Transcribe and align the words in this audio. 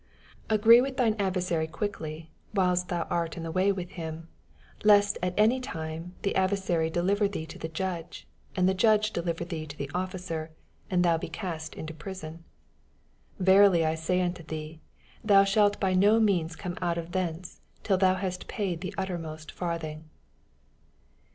25 0.47 0.59
Agree 0.59 0.81
with 0.81 0.97
thine 0.97 1.15
adversary. 1.19 1.67
quickly, 1.67 2.31
whiles 2.55 2.85
thou 2.85 3.03
art 3.11 3.37
in 3.37 3.43
the 3.43 3.51
way 3.51 3.71
with 3.71 3.89
hiQE.; 3.91 4.23
lest 4.83 5.15
at 5.21 5.35
any 5.37 5.59
time 5.59 6.15
th« 6.23 6.35
adver 6.35 6.55
sary 6.55 6.89
deliver 6.89 7.27
thee 7.27 7.45
to 7.45 7.59
the 7.59 7.67
judge, 7.67 8.27
and 8.55 8.67
the 8.67 8.73
judge 8.73 9.11
deliver 9.13 9.45
thee 9.45 9.67
to 9.67 9.77
the 9.77 9.91
omcer, 9.93 10.49
and 10.89 11.05
thou 11.05 11.19
be 11.19 11.27
cast 11.29 11.75
into 11.75 11.93
prison. 11.93 12.43
26 13.37 13.37
Verily 13.45 13.85
I 13.85 13.93
say 13.93 14.21
unto 14.23 14.41
thee. 14.41 14.81
Thou 15.23 15.43
shalt 15.43 15.79
by 15.79 15.93
no 15.93 16.19
means 16.19 16.55
come 16.55 16.79
out 16.81 16.97
thence, 17.11 17.61
till 17.83 17.99
thou 17.99 18.15
hast 18.15 18.47
paid 18.47 18.81
the 18.81 18.95
uttermost 18.97 19.51
f&rthing. 19.51 20.05